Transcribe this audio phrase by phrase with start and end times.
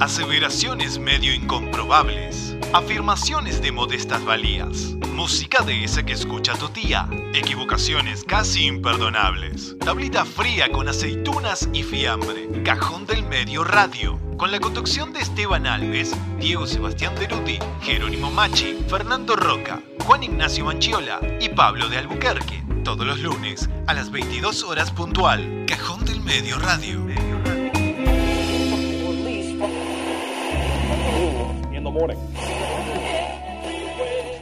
[0.00, 2.56] Aseveraciones medio incomprobables.
[2.72, 4.94] Afirmaciones de modestas valías.
[5.12, 7.08] Música de esa que escucha tu tía.
[7.34, 9.76] Equivocaciones casi imperdonables.
[9.80, 12.62] Tablita fría con aceitunas y fiambre.
[12.62, 14.20] Cajón del medio radio.
[14.36, 20.66] Con la conducción de Esteban Alves, Diego Sebastián Deruti, Jerónimo Machi, Fernando Roca, Juan Ignacio
[20.66, 22.65] Manchiola y Pablo de Albuquerque.
[22.86, 25.64] Todos los lunes a las 22 horas puntual.
[25.66, 27.04] Cajón del Medio Radio.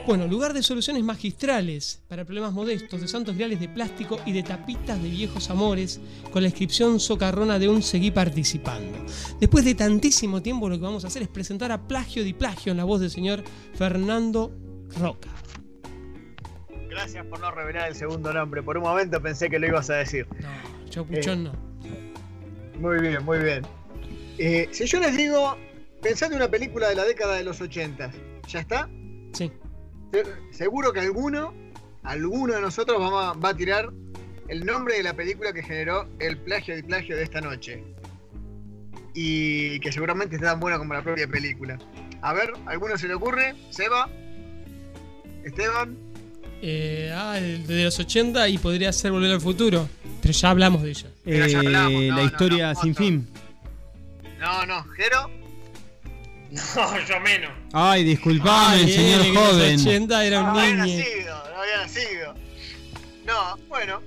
[0.05, 4.43] Bueno, lugar de soluciones magistrales para problemas modestos, de santos griales de plástico y de
[4.43, 5.99] tapitas de viejos amores,
[6.31, 8.99] con la inscripción socarrona de un seguí participando.
[9.39, 12.73] Después de tantísimo tiempo, lo que vamos a hacer es presentar a Plagio di Plagio
[12.73, 14.51] en la voz del señor Fernando
[14.99, 15.44] Roca.
[16.95, 18.63] Gracias por no revelar el segundo nombre.
[18.63, 20.25] Por un momento pensé que lo ibas a decir.
[20.41, 21.51] No, Chapuchón no.
[22.79, 23.63] Muy bien, muy bien.
[24.37, 25.57] Eh, si yo les digo,
[26.01, 28.11] pensad en una película de la década de los 80,
[28.47, 28.89] ¿ya está?
[29.33, 29.51] Sí.
[30.13, 30.23] Se-
[30.57, 31.53] Seguro que alguno,
[32.03, 33.91] alguno de nosotros a- va a tirar
[34.47, 37.83] el nombre de la película que generó el plagio y plagio de esta noche.
[39.13, 41.77] Y que seguramente está tan buena como la propia película.
[42.21, 43.53] A ver, ¿alguno se le ocurre?
[43.69, 44.09] ¿Seba?
[45.43, 45.97] ¿Esteban?
[46.67, 49.87] Eh, ah, de los 80 y podría ser Volver al Futuro.
[50.21, 51.07] Pero ya hablamos de ella.
[51.23, 53.03] Pero ya hablamos, Eh, no, la no, historia no, sin otro.
[53.05, 53.27] fin.
[54.39, 55.29] No, no, Jero.
[56.75, 57.51] No, yo menos.
[57.73, 59.79] Ay, disculpame, Ay, señor eh, que en los joven.
[59.79, 60.97] 80 era No un había niño.
[61.03, 62.35] nacido, no había nacido.
[63.25, 64.01] No, bueno,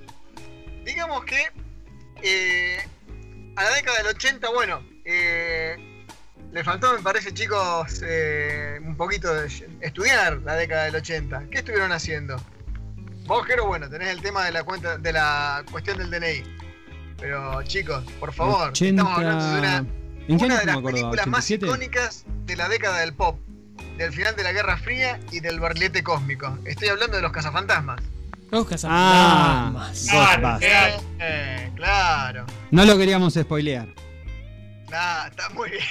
[0.83, 1.37] digamos que
[2.23, 2.77] eh,
[3.55, 5.75] a la década del 80, bueno, eh,
[6.51, 9.47] le faltó, me parece, chicos, eh, un poquito de
[9.81, 11.43] estudiar la década del 80.
[11.51, 12.35] ¿Qué estuvieron haciendo?
[13.25, 16.43] Vos, Jero, bueno, tenés el tema de la cuenta, de la cuestión del DNI.
[17.19, 19.01] Pero chicos, por favor, 80...
[19.01, 19.77] estamos hablando de una,
[20.27, 21.63] ¿En qué una año de las películas más ¿87?
[21.65, 23.39] icónicas de la década del pop,
[23.97, 26.57] del final de la Guerra Fría y del barrilete cósmico.
[26.65, 28.01] Estoy hablando de los cazafantasmas.
[28.51, 30.07] Los Ah, cazafantasmas.
[30.09, 30.71] Claro, Ghostbusters.
[30.71, 31.03] claro.
[31.19, 33.87] Eh, claro, No lo queríamos spoilear.
[34.87, 35.83] claro, está muy bien.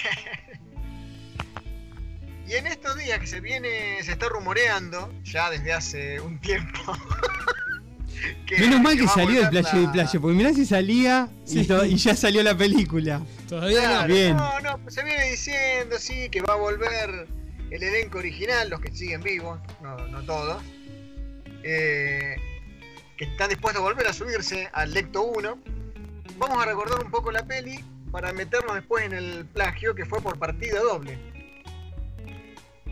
[2.48, 6.81] Y en estos días que se viene, se está rumoreando, ya desde hace un tiempo.
[8.47, 10.64] que- Menos mal que, a salió el volver playo de la- playo, porque mirá si
[10.64, 11.66] salía y, Sí.
[11.66, 13.20] to- y ya salió la película.
[13.48, 14.14] Todavía Claro, no.
[14.14, 14.37] Bien.
[14.37, 17.28] No, no, pues se viene diciendo, sí, que va a volver
[17.70, 20.62] el elenco original, los que siguen vivos, no, no todos,
[21.62, 22.37] eh,
[23.19, 25.58] que están dispuestos a volver a subirse al Lecto 1.
[26.38, 27.78] Vamos a recordar un poco la peli
[28.10, 31.19] para meternos después en el plagio que fue por partida doble.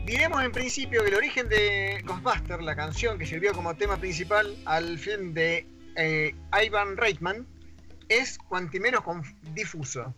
[0.07, 4.55] Diremos en principio que el origen de Ghostbuster, la canción que sirvió como tema principal
[4.63, 7.45] al film de eh, Ivan Reitman,
[8.07, 10.15] es cuantimenos conf- difuso.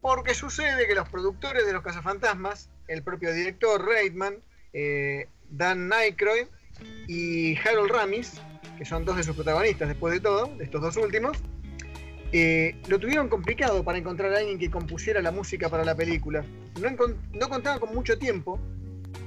[0.00, 4.38] Porque sucede que los productores de Los Cazafantasmas, el propio director Reitman,
[4.72, 6.48] eh, Dan Aykroyd
[7.06, 8.40] y Harold Ramis,
[8.76, 11.38] que son dos de sus protagonistas después de todo, de estos dos últimos,
[12.32, 16.44] eh, lo tuvieron complicado para encontrar a alguien que compusiera la música para la película.
[16.80, 18.58] No contaban con mucho tiempo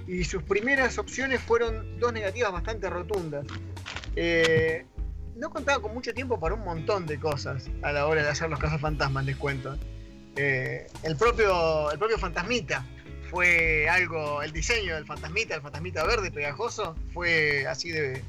[0.08, 3.46] y sus primeras opciones fueron dos negativas bastante rotundas.
[4.16, 4.86] Eh,
[5.36, 8.50] no contaban con mucho tiempo para un montón de cosas a la hora de hacer
[8.50, 9.78] los cazafantasmas, les cuento.
[10.36, 12.86] Eh, el, propio, el propio fantasmita
[13.30, 18.22] fue algo, el diseño del fantasmita, el fantasmita verde pegajoso, fue así de,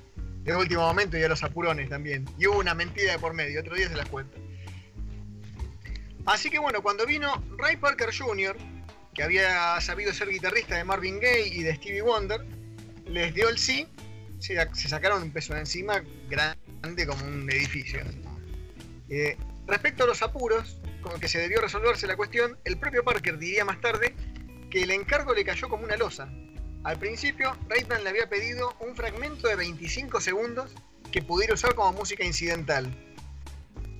[0.45, 2.25] de último momento y a los apurones también.
[2.39, 4.39] Y hubo una mentira de por medio, otro día se las cuento.
[6.27, 8.57] Así que bueno, cuando vino Ray Parker Jr.,
[9.15, 12.45] que había sabido ser guitarrista de Marvin Gaye y de Stevie Wonder,
[13.07, 13.87] les dio el sí,
[14.39, 14.57] se,
[14.89, 18.01] sacaron un peso de encima grande como un edificio.
[19.09, 19.37] Eh,
[19.67, 23.65] respecto a los apuros con que se debió resolverse la cuestión, el propio Parker diría
[23.65, 24.15] más tarde
[24.71, 26.29] que el encargo le cayó como una losa.
[26.83, 30.75] Al principio, Reitman le había pedido un fragmento de 25 segundos
[31.13, 32.93] que pudiera usar como música incidental.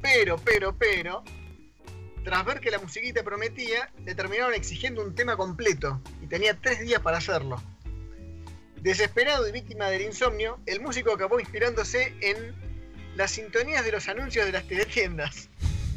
[0.03, 1.25] Pero, pero, pero,
[2.25, 6.81] tras ver que la musiquita prometía, le terminaron exigiendo un tema completo y tenía tres
[6.81, 7.63] días para hacerlo.
[8.81, 12.55] Desesperado y víctima del insomnio, el músico acabó inspirándose en
[13.17, 15.49] las sintonías de los anuncios de las teletiendas.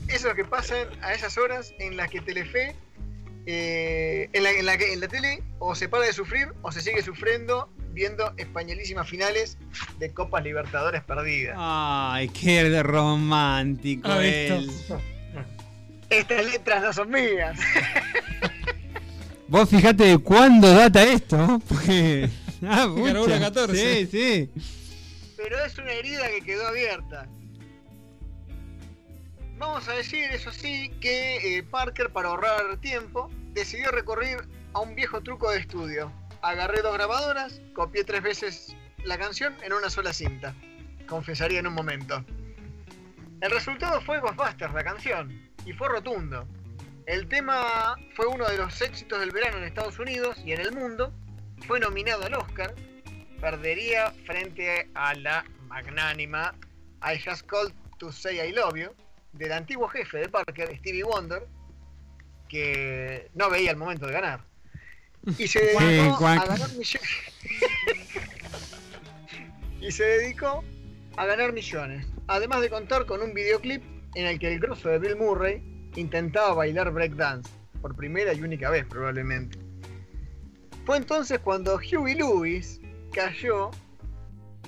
[0.07, 2.75] Esos que pasan a esas horas en las que Telefe,
[3.45, 6.71] eh, en, la, en la que en la tele, o se para de sufrir o
[6.71, 9.57] se sigue sufriendo viendo españolísimas finales
[9.97, 11.56] de Copas Libertadores perdidas.
[11.57, 14.69] Ay, qué romántico Ah, él.
[14.69, 15.01] esto.
[16.09, 17.59] Estas letras no son mías.
[19.48, 22.30] Vos fijate de cuándo data esto, porque...
[22.65, 23.39] Ah, pucha.
[23.39, 23.75] 14.
[23.75, 24.50] Sí, sí.
[25.38, 27.27] Pero es una herida que quedó abierta.
[29.59, 34.38] Vamos a decir, eso sí, que eh, Parker, para ahorrar tiempo, decidió recurrir
[34.74, 36.12] a un viejo truco de estudio.
[36.42, 40.56] Agarré dos grabadoras, copié tres veces la canción en una sola cinta.
[41.07, 42.25] Confesaría en un momento.
[43.42, 46.47] El resultado fue Ghostbusters, la canción, y fue rotundo.
[47.05, 50.71] El tema fue uno de los éxitos del verano en Estados Unidos y en el
[50.71, 51.13] mundo.
[51.67, 52.73] Fue nominado al Oscar.
[53.41, 56.55] Perdería frente a la magnánima
[57.03, 58.89] I Just Called to Say I Love You
[59.33, 61.45] del antiguo jefe de Parker, Stevie Wonder,
[62.47, 64.45] que no veía el momento de ganar.
[65.37, 67.09] Y se dedicó a ganar millones.
[69.81, 70.63] y se dedicó
[71.17, 72.07] a ganar millones.
[72.27, 75.61] Además de contar con un videoclip en el que el grosso de Bill Murray
[75.95, 77.51] intentaba bailar breakdance.
[77.83, 79.59] Por primera y única vez, probablemente.
[80.87, 82.81] Fue entonces cuando Huey Lewis
[83.13, 83.69] cayó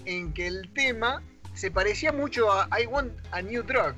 [0.05, 1.23] en que el tema
[1.55, 3.95] se parecía mucho a I Want a New Drug,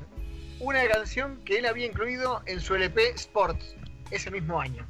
[0.62, 3.75] una canción que él había incluido en su LP Sports
[4.09, 4.88] ese mismo año.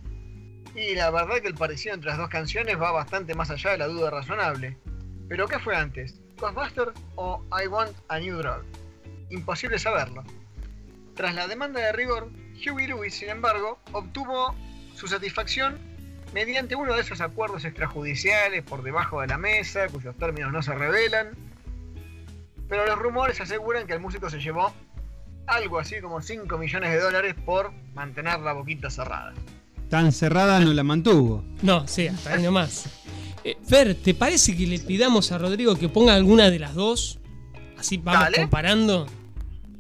[0.75, 3.77] Y la verdad que el parecido entre las dos canciones va bastante más allá de
[3.79, 4.77] la duda razonable.
[5.27, 6.21] Pero ¿qué fue antes?
[6.37, 8.63] ¿Ghostbusters o I Want a New Drug?
[9.31, 10.23] Imposible saberlo.
[11.21, 12.31] Tras la demanda de rigor,
[12.65, 14.55] Huey Lewis, sin embargo, obtuvo
[14.95, 15.77] su satisfacción
[16.33, 20.73] mediante uno de esos acuerdos extrajudiciales por debajo de la mesa, cuyos términos no se
[20.73, 21.37] revelan.
[22.67, 24.73] Pero los rumores aseguran que el músico se llevó
[25.45, 29.35] algo así como 5 millones de dólares por mantener la boquita cerrada.
[29.91, 31.45] Tan cerrada no la mantuvo.
[31.61, 32.87] No, sí, hasta año más.
[33.43, 37.19] Eh, Fer, ¿te parece que le pidamos a Rodrigo que ponga alguna de las dos?
[37.77, 38.37] Así vamos Dale.
[38.37, 39.05] comparando.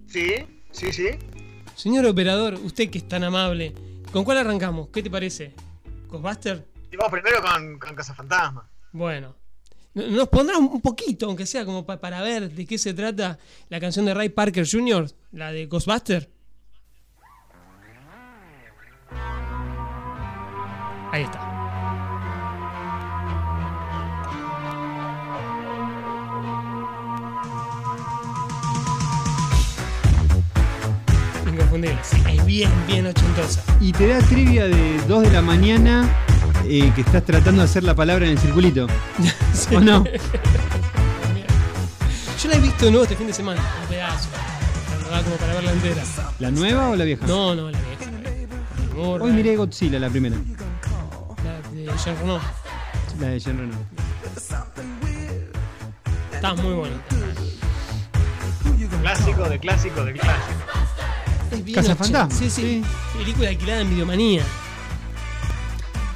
[0.05, 0.35] Sí,
[0.71, 1.07] sí, sí.
[1.81, 3.73] Señor operador, usted que es tan amable,
[4.11, 4.89] ¿con cuál arrancamos?
[4.89, 5.55] ¿Qué te parece?
[6.09, 6.63] ¿Ghostbuster?
[6.91, 8.69] Y vamos primero con, con Casa Fantasma.
[8.91, 9.35] Bueno.
[9.95, 13.39] ¿Nos pondrá un poquito, aunque sea como pa- para ver de qué se trata
[13.69, 16.29] la canción de Ray Parker Jr., la de Ghostbuster?
[21.11, 21.50] Ahí está.
[31.73, 33.63] Es bien, bien ochentosa.
[33.79, 36.05] Y te da trivia de 2 de la mañana
[36.65, 38.87] eh, que estás tratando de hacer la palabra en el circulito.
[39.53, 39.73] Sí.
[39.75, 40.03] ¿O no?
[40.03, 40.11] Yo
[42.49, 44.27] la he visto de nuevo este fin de semana, un pedazo.
[44.89, 46.03] La verdad, como para verla entera.
[46.39, 47.25] ¿La nueva o la vieja?
[47.27, 48.05] No, no, la vieja.
[48.95, 50.35] la Hoy miré Godzilla, la primera.
[51.43, 52.39] La de Jean Reno.
[53.19, 53.75] La de Jean Reno.
[56.33, 56.99] Está muy bonita.
[59.01, 60.60] Clásico de clásico de clásico.
[61.51, 62.81] Es bien Casa Fantasma, Sí, sí,
[63.17, 64.43] Película alquilada en Videomanía.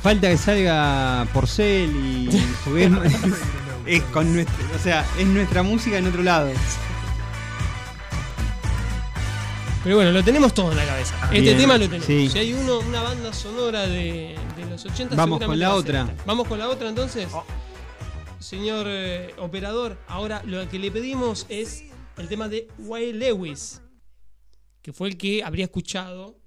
[0.02, 2.30] Falta que salga Porcel y.
[2.64, 2.86] porque
[3.88, 6.50] es, con nuestra, o sea, es nuestra música en otro lado.
[9.84, 11.16] Pero bueno, lo tenemos todo en la cabeza.
[11.26, 12.06] Este Bien, tema lo tenemos.
[12.06, 12.30] sí.
[12.30, 15.78] Si hay uno, una banda sonora de, de los 80, Vamos con la va a
[15.78, 16.02] ser otra.
[16.12, 16.24] esta.
[16.26, 17.28] Vamos con la otra entonces.
[17.34, 17.44] Oh.
[18.40, 21.84] Señor eh, operador, ahora lo que le pedimos es
[22.18, 23.82] el tema de Way Lewis,
[24.86, 26.38] que fue el que habría escuchado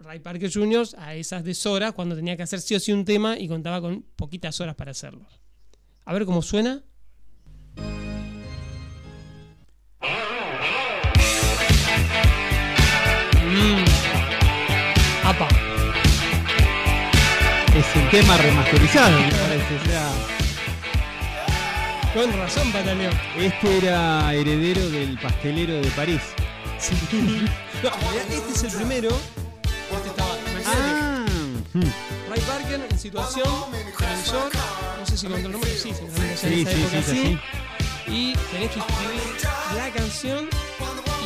[0.00, 0.88] Ray Parker Jr.
[0.98, 4.02] a esas deshoras cuando tenía que hacer sí o sí un tema y contaba con
[4.16, 5.24] poquitas horas para hacerlo.
[6.04, 6.82] A ver cómo suena.
[13.44, 13.84] Mm.
[15.24, 15.48] Apa.
[17.72, 19.76] Es el tema remasterizado, me parece.
[19.76, 20.10] O sea,
[22.14, 23.14] Con razón, Pataleón.
[23.38, 26.22] este era heredero del pastelero de París.
[26.78, 26.94] Sí.
[27.82, 29.08] No, este es el primero.
[29.90, 30.30] Este estaba.
[30.66, 31.24] Ah.
[32.28, 33.48] Ray Parker en situación,
[33.98, 34.50] televisor,
[34.98, 36.02] no sé si con otro nombre, sí, en sí,
[36.32, 37.38] esa sí, época sí, sí.
[38.06, 38.12] sí.
[38.12, 39.20] Y tenés que escribir
[39.76, 40.48] la canción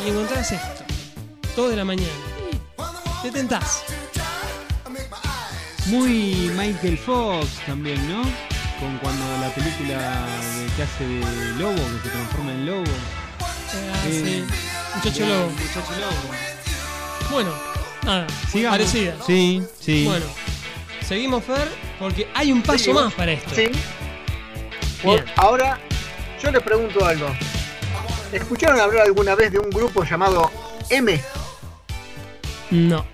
[0.05, 0.85] y encontrás esto.
[1.55, 2.09] Todo de la mañana.
[3.23, 3.83] Te tentás.
[5.87, 8.23] Muy Michael Fox también, ¿no?
[8.81, 12.85] Con cuando la película de, que hace de lobo, que se transforma en lobo.
[13.41, 14.55] Ah, Eh, sí.
[14.97, 15.51] Muchacho lobo.
[15.51, 17.31] Muchacho lobo.
[17.31, 17.51] Bueno,
[18.05, 18.79] nada, Sigamos.
[18.79, 19.15] parecida.
[19.27, 20.05] Sí, sí.
[20.05, 20.27] Bueno,
[21.07, 21.69] seguimos, Fer,
[21.99, 23.05] porque hay un paso Seguimos.
[23.05, 23.51] más para esto.
[23.55, 23.71] Sí.
[25.05, 25.25] Bien.
[25.37, 25.79] Ahora,
[26.43, 27.29] yo les pregunto algo.
[28.33, 30.51] ¿Escucharon hablar alguna vez de un grupo llamado
[30.89, 31.21] M?
[32.71, 33.05] No,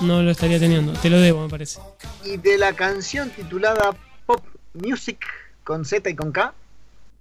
[0.00, 0.92] no lo estaría teniendo.
[0.94, 1.80] Te lo debo, me parece.
[2.24, 3.94] Y de la canción titulada
[4.26, 4.42] Pop
[4.74, 5.18] Music
[5.64, 6.54] con Z y con K?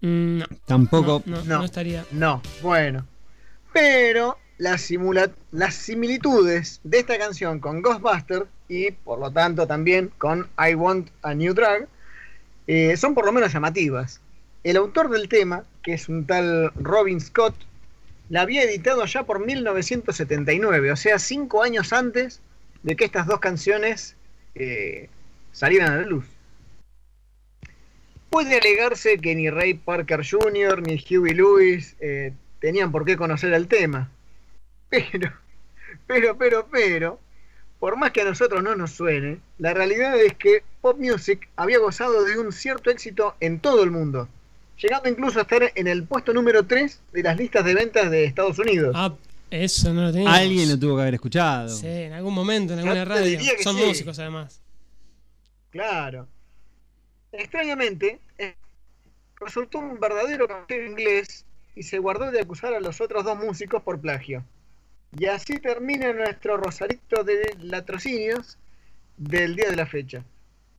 [0.02, 1.22] Mm, No, Tampoco.
[1.26, 1.58] no, no, No.
[1.60, 2.06] no estaría.
[2.12, 3.06] No, bueno.
[3.74, 10.12] Pero las, simula- las similitudes de esta canción con Ghostbusters y por lo tanto también
[10.18, 11.88] con I Want a New Drug
[12.68, 14.22] eh, son por lo menos llamativas.
[14.64, 17.56] El autor del tema, que es un tal Robin Scott,
[18.30, 22.40] la había editado ya por 1979, o sea, cinco años antes
[22.84, 24.16] de que estas dos canciones
[24.56, 25.10] eh,
[25.52, 26.26] salieran a la luz.
[28.30, 30.82] Puede alegarse que ni Ray Parker Jr.
[30.82, 32.32] ni Huey Lewis eh,
[32.64, 34.10] tenían por qué conocer el tema.
[34.90, 35.34] Pero,
[36.08, 37.20] pero, pero, pero,
[37.78, 41.80] por más que a nosotros no nos suene, la realidad es que Pop Music había
[41.80, 44.30] gozado de un cierto éxito en todo el mundo,
[44.78, 48.24] llegando incluso a estar en el puesto número 3 de las listas de ventas de
[48.24, 48.94] Estados Unidos.
[48.96, 49.14] Ah,
[49.50, 50.38] eso no lo teníamos.
[50.38, 51.68] Alguien lo tuvo que haber escuchado.
[51.68, 53.26] Sí, en algún momento, en alguna radio.
[53.26, 53.84] diría que Son sí.
[53.84, 54.62] músicos además.
[55.70, 56.30] Claro.
[57.34, 58.56] Extrañamente, eh,
[59.42, 63.84] resultó un verdadero caballero inglés y se guardó de acusar a los otros dos músicos
[63.84, 64.44] por plagio.
[65.18, 68.58] Y así termina nuestro rosarito de latrocinios
[69.18, 70.24] del día de la fecha.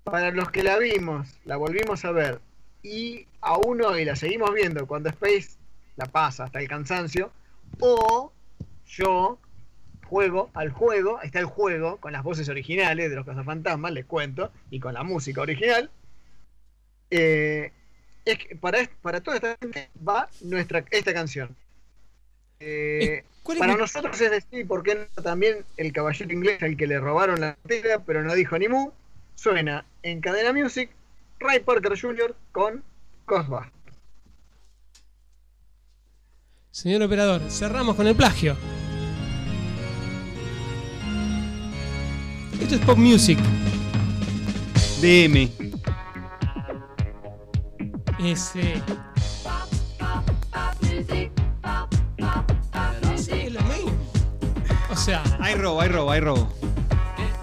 [0.02, 2.40] Para los que la vimos, la volvimos a ver
[2.82, 5.56] y aún hoy la seguimos viendo cuando Space
[5.96, 7.30] la pasa hasta el cansancio,
[7.80, 8.32] o
[8.86, 9.38] yo
[10.04, 14.52] juego al juego, está el juego con las voces originales de los cazafantasmas, les cuento,
[14.70, 15.90] y con la música original.
[17.10, 17.72] Eh,
[18.24, 21.54] es que para, para toda esta gente va nuestra, esta canción.
[22.60, 26.62] Eh, ¿Cuál es para mi- nosotros es decir, ¿por qué no también el caballero inglés
[26.62, 28.90] al que le robaron la tela, pero no dijo ni mu?
[29.34, 30.90] Suena en Cadena Music
[31.40, 32.34] Ray Parker Jr.
[32.52, 32.82] con
[33.26, 33.72] Ghostbusters.
[36.70, 38.56] Señor operador, cerramos con el plagio.
[42.60, 43.38] Esto es pop music.
[45.00, 45.50] DM.
[48.18, 48.60] Es, sí,
[53.32, 53.92] es lo mismo.
[54.90, 56.48] O sea, Hay robo, hay robo, hay robo.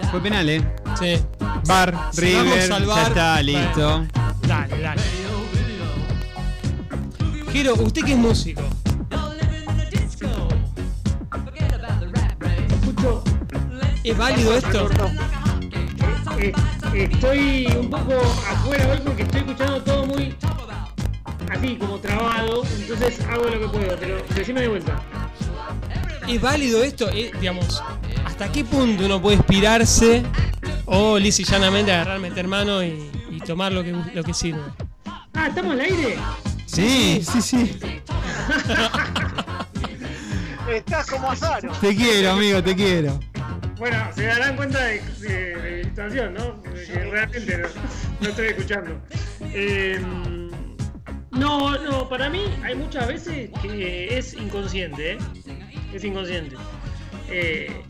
[0.09, 0.61] Fue penal, ¿eh?
[0.99, 1.17] sí.
[1.67, 4.05] Bar, Si vamos River, al ya bar, está, listo.
[4.47, 5.01] Dale, dale.
[7.51, 8.61] Jero, usted que es músico.
[12.69, 13.23] Escucho,
[14.03, 14.89] ¿Es válido esto?
[16.39, 16.51] eh,
[16.93, 18.13] eh, estoy un poco
[18.49, 20.35] afuera hoy porque estoy escuchando todo muy
[21.61, 22.63] así, como trabado.
[22.79, 25.01] Entonces hago lo que puedo, pero decime de vuelta.
[26.27, 27.09] ¿Es válido esto?
[27.09, 27.83] Eh, digamos,
[28.25, 30.23] ¿hasta qué punto uno puede inspirarse
[30.85, 34.61] o lisa y llanamente agarrar, meter mano y, y tomar lo que, lo que sirve?
[35.33, 36.17] Ah, ¿estamos al aire?
[36.65, 37.79] Sí, sí, sí.
[40.69, 41.71] Estás como Azaro.
[41.81, 43.19] Te quiero, amigo, te quiero.
[43.77, 46.61] Bueno, se darán cuenta de, de, de mi situación, ¿no?
[46.63, 47.67] Que realmente no,
[48.21, 49.01] no estoy escuchando.
[49.53, 49.99] Eh,
[51.31, 55.17] no, no, para mí hay muchas veces que es inconsciente, ¿eh?
[55.93, 56.55] Es inconsciente.
[57.29, 57.83] Eh,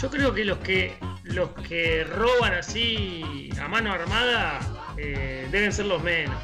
[0.00, 4.60] yo creo que los que los que roban así a mano armada
[4.96, 6.36] eh, deben ser los menos.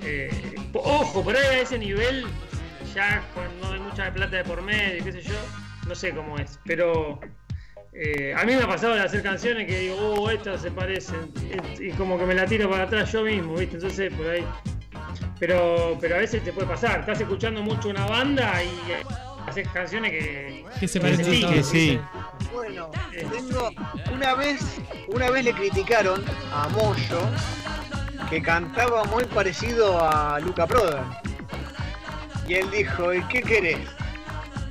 [0.00, 2.26] Eh, ojo, por ahí a ese nivel,
[2.94, 5.34] ya cuando hay mucha plata de por medio, qué sé yo,
[5.86, 7.20] no sé cómo es, pero
[7.92, 11.32] eh, a mí me ha pasado de hacer canciones que digo, oh, estas se parecen,
[11.78, 13.76] y como que me la tiro para atrás yo mismo, ¿viste?
[13.76, 14.44] Entonces, por ahí.
[15.38, 19.04] Pero, pero a veces te puede pasar, estás escuchando mucho una banda y eh,
[19.46, 20.64] haces canciones que.
[20.80, 22.00] Que se parecen sí, que sí.
[22.52, 23.70] Bueno, tengo
[24.12, 24.60] una vez,
[25.08, 27.20] una vez le criticaron a Moyo
[28.30, 31.16] que cantaba muy parecido a Luca Prodan.
[32.46, 33.78] Y él dijo, ¿y qué querés?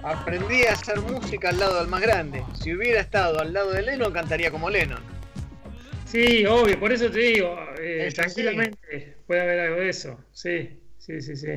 [0.03, 2.43] Aprendí a hacer música al lado del más grande.
[2.61, 5.01] Si hubiera estado al lado de Lennon, cantaría como Lennon.
[6.05, 7.57] Sí, obvio, por eso te digo,
[7.87, 10.17] eh, tranquilamente puede haber algo de eso.
[10.31, 11.47] Sí, sí, sí, sí.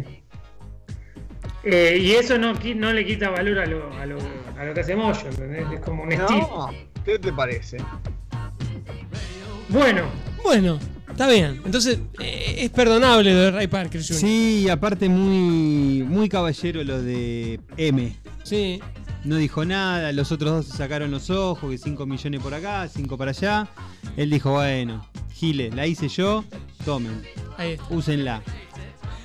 [1.65, 4.19] Eh, y eso no, no le quita valor a lo, a lo,
[4.57, 5.67] a lo que hace Moyo, ¿entendés?
[5.75, 6.41] Es como un estilo.
[6.41, 6.71] No,
[7.05, 7.77] ¿qué te parece?
[9.69, 10.03] Bueno,
[10.43, 11.61] Bueno, está bien.
[11.65, 14.17] Entonces, eh, es perdonable lo de Ray Parker Jr.
[14.17, 18.17] Sí, aparte muy, muy caballero lo de M.
[18.43, 18.81] Sí.
[19.25, 22.89] No dijo nada, los otros dos se sacaron los ojos, que 5 millones por acá,
[22.89, 23.69] 5 para allá.
[24.17, 26.45] Él dijo, bueno, Gile, la hice yo,
[26.85, 27.23] tomen,
[27.59, 27.85] Ahí está.
[27.91, 28.43] úsenla.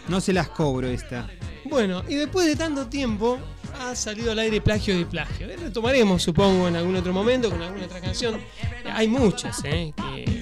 [0.10, 1.28] No se las cobro esta.
[1.70, 3.40] Bueno, y después de tanto tiempo
[3.82, 5.48] ha salido al aire plagio de plagio.
[5.50, 8.36] Eh, Retomaremos, supongo, en algún otro momento con alguna otra canción.
[8.36, 10.42] Eh, Hay muchas eh, que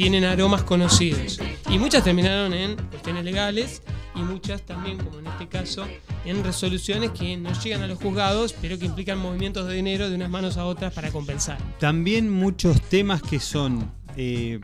[0.00, 1.38] tienen aromas conocidos.
[1.68, 3.82] Y muchas terminaron en cuestiones legales
[4.14, 5.86] y muchas también, como en este caso,
[6.24, 10.16] en resoluciones que no llegan a los juzgados, pero que implican movimientos de dinero de
[10.16, 11.58] unas manos a otras para compensar.
[11.78, 14.58] También muchos temas que son eh,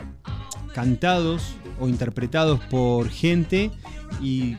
[0.73, 1.43] cantados
[1.78, 3.71] o interpretados por gente
[4.23, 4.57] y,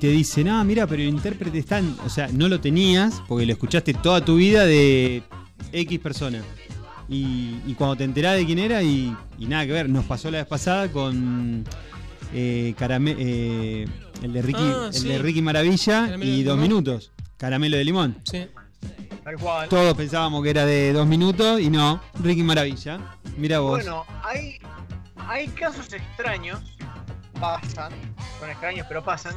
[0.00, 1.96] te dicen, ah, mira, pero el intérprete está, en-".
[2.04, 5.22] o sea, no lo tenías porque lo escuchaste toda tu vida de
[5.72, 6.42] X persona.
[7.10, 10.30] Y, y cuando te enterás de quién era y, y nada que ver, nos pasó
[10.30, 11.64] la vez pasada con
[12.32, 13.86] eh, Carame- eh,
[14.22, 15.08] el, de Ricky, Ah, el sí.
[15.08, 16.60] de Ricky Maravilla Caramelo y dos limón.
[16.68, 17.10] minutos.
[17.36, 18.16] Caramelo de limón.
[18.22, 18.46] Sí.
[19.24, 19.68] Tal cual.
[19.68, 22.00] Todos pensábamos que era de dos minutos y no.
[22.22, 23.00] Ricky Maravilla.
[23.36, 23.72] Mira vos.
[23.82, 24.58] Bueno, hay,
[25.26, 26.60] hay casos extraños,
[27.40, 27.92] pasan,
[28.38, 29.34] son extraños pero pasan,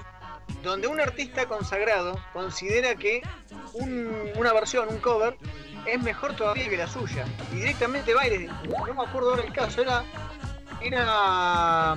[0.64, 3.22] donde un artista consagrado considera que
[3.74, 5.38] un- una versión, un cover,
[5.86, 7.26] es mejor todavía que la suya.
[7.52, 10.04] Y directamente va y le- no me acuerdo ahora el caso, era,
[10.82, 11.96] era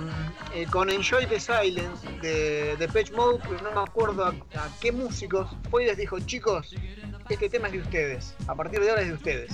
[0.53, 4.69] eh, con Enjoy the Silence de, de Pitch Mode, pero no me acuerdo a, a
[4.81, 6.73] qué músicos fue y les dijo, chicos,
[7.29, 9.51] este tema es de ustedes, a partir de ahora es de ustedes.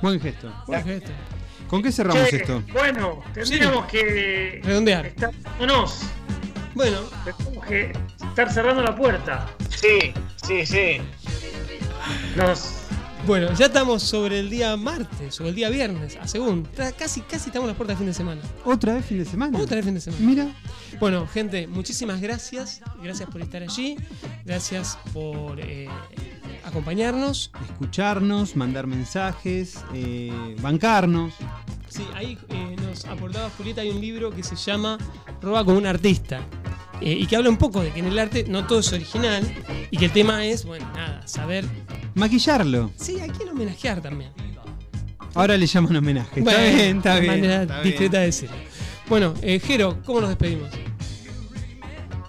[0.00, 0.52] Buen gesto.
[0.66, 1.10] Buen gesto.
[1.68, 2.62] ¿Con qué cerramos Che, esto?
[2.72, 5.06] Bueno, tendríamos que Redondear.
[5.06, 5.30] estar,
[6.74, 7.92] Bueno, tenemos que
[8.28, 9.46] estar cerrando la puerta.
[9.70, 10.12] Sí,
[10.44, 11.00] sí, sí.
[12.36, 12.81] Nos
[13.26, 16.66] bueno, ya estamos sobre el día martes o el día viernes, a según.
[16.98, 18.42] Casi, casi estamos a las puertas del fin de semana.
[18.64, 19.58] ¿Otra vez fin de semana?
[19.58, 20.24] Otra vez fin de semana.
[20.24, 20.48] Mira.
[20.98, 22.80] Bueno, gente, muchísimas gracias.
[23.02, 23.96] Gracias por estar allí.
[24.44, 25.88] Gracias por eh,
[26.64, 27.50] acompañarnos.
[27.70, 31.34] Escucharnos, mandar mensajes, eh, bancarnos.
[31.88, 34.98] Sí, ahí eh, nos aportaba Julieta, hay un libro que se llama
[35.40, 36.40] Roba como un artista.
[37.04, 39.42] Eh, y que habla un poco de que en el arte no todo es original
[39.90, 41.64] y que el tema es, bueno, nada, saber.
[42.14, 42.90] Maquillarlo.
[42.96, 44.30] Sí, hay quien homenajear también.
[45.34, 46.40] Ahora le llaman homenaje.
[46.42, 47.32] Bueno, está bien, está de bien.
[47.32, 47.88] manera está bien.
[47.90, 48.56] discreta de decirlo.
[49.08, 50.68] Bueno, eh, Jero, ¿cómo nos despedimos?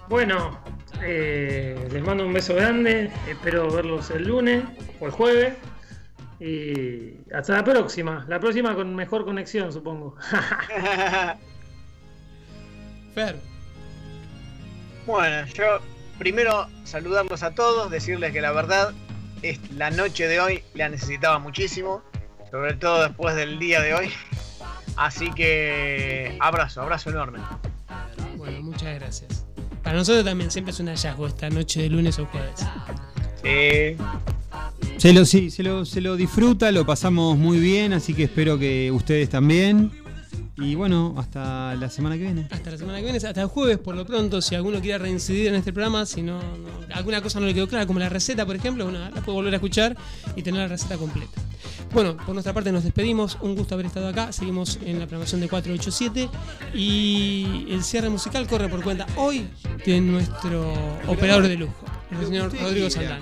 [0.08, 0.58] Bueno,
[1.02, 3.10] eh, les mando un beso grande.
[3.28, 4.64] Espero verlos el lunes
[5.00, 5.54] o el jueves.
[6.40, 8.24] Y hasta la próxima.
[8.28, 10.16] La próxima con mejor conexión, supongo.
[13.14, 13.53] Fer.
[15.06, 15.64] Bueno, yo
[16.18, 18.92] primero saludarlos a todos, decirles que la verdad
[19.42, 22.02] es la noche de hoy la necesitaba muchísimo,
[22.50, 24.10] sobre todo después del día de hoy.
[24.96, 27.40] Así que abrazo, abrazo enorme.
[28.36, 29.44] Bueno, muchas gracias.
[29.82, 32.64] Para nosotros también siempre es un hallazgo esta noche de lunes o jueves.
[33.42, 33.98] Eh,
[34.96, 38.58] Se lo, sí, se lo, se lo disfruta, lo pasamos muy bien, así que espero
[38.58, 39.90] que ustedes también.
[40.56, 42.46] Y bueno, hasta la semana que viene.
[42.50, 45.48] Hasta la semana que viene, hasta el jueves por lo pronto, si alguno quiere reincidir
[45.48, 48.46] en este programa, si no, no- alguna cosa no le quedó clara, como la receta,
[48.46, 49.96] por ejemplo, bueno, la puede volver a escuchar
[50.36, 51.40] y tener la receta completa.
[51.92, 55.40] Bueno, por nuestra parte nos despedimos, un gusto haber estado acá, seguimos en la programación
[55.40, 56.28] de 487
[56.72, 59.48] y el cierre musical corre por cuenta hoy
[59.84, 60.72] de nuestro
[61.08, 63.18] operador de lujo, el señor Rodrigo quiera.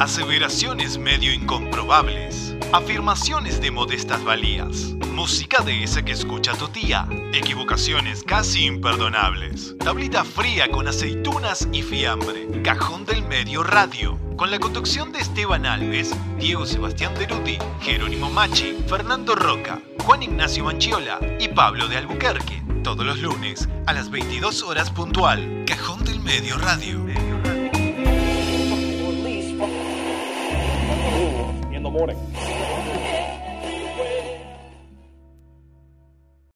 [0.00, 2.56] Aseveraciones medio incomprobables.
[2.72, 4.94] Afirmaciones de modestas valías.
[5.12, 7.06] Música de esa que escucha tu tía.
[7.32, 9.76] Equivocaciones casi imperdonables.
[9.78, 12.48] Tablita fría con aceitunas y fiambre.
[12.64, 14.18] Cajón del medio radio.
[14.36, 20.64] Con la conducción de Esteban Alves, Diego Sebastián Deruti, Jerónimo Machi, Fernando Roca, Juan Ignacio
[20.64, 22.59] Manchiola y Pablo de Albuquerque.
[22.82, 25.64] Todos los lunes a las 22 horas puntual.
[25.66, 27.04] Cajón del Medio Radio.